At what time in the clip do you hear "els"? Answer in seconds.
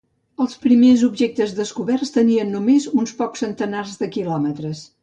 0.45-0.55